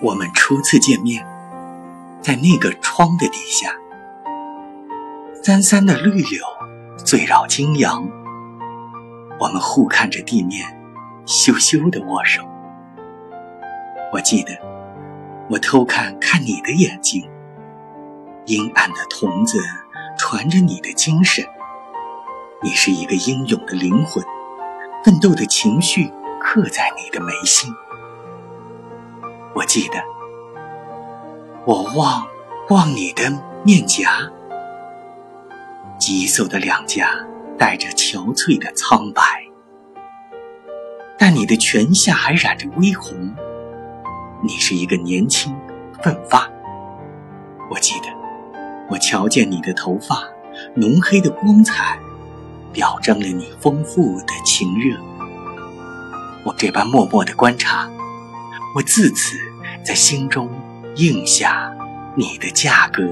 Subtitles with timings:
[0.00, 1.26] 我们初次见面，
[2.22, 3.74] 在那个窗的底下，
[5.42, 6.44] 三三的绿柳
[7.04, 8.08] 醉绕惊阳，
[9.40, 10.64] 我们互看着地面，
[11.26, 12.44] 羞羞的握手。
[14.12, 14.56] 我记得，
[15.50, 17.28] 我偷看看你的眼睛，
[18.46, 19.58] 阴暗的瞳子
[20.16, 21.44] 传着你的精神。
[22.62, 24.24] 你是一个英勇的灵魂，
[25.04, 27.68] 奋斗的情绪刻在你的眉心。
[29.54, 30.02] 我记得，
[31.64, 32.26] 我望
[32.70, 33.30] 望你的
[33.64, 34.30] 面颊，
[35.98, 37.10] 棘手的两颊
[37.58, 39.22] 带着憔悴的苍白，
[41.18, 43.34] 但你的拳下还染着微红。
[44.42, 45.54] 你是一个年轻
[46.02, 46.48] 奋发。
[47.70, 48.06] 我记得，
[48.88, 50.22] 我瞧见你的头发
[50.74, 51.98] 浓黑的光彩。
[52.70, 54.94] 表征了你丰富的情热，
[56.44, 57.88] 我这般默默的观察，
[58.74, 59.36] 我自此
[59.84, 60.50] 在心中
[60.96, 61.72] 印下
[62.16, 63.02] 你的价格。